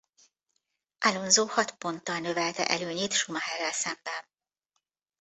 Alonso 0.99 1.45
hat 1.49 1.71
ponttal 1.77 2.19
növelte 2.19 2.67
előnyét 2.67 3.11
Schumacherrel 3.13 3.71
szemben. 3.71 4.23